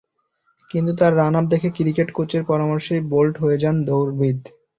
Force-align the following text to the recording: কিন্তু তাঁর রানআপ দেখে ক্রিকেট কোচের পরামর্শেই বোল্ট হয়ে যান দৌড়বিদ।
কিন্তু 0.69 0.91
তাঁর 0.99 1.13
রানআপ 1.17 1.45
দেখে 1.49 1.69
ক্রিকেট 1.77 2.09
কোচের 2.11 2.43
পরামর্শেই 2.45 3.01
বোল্ট 3.11 3.35
হয়ে 3.43 3.57
যান 3.57 3.75
দৌড়বিদ। 3.87 4.39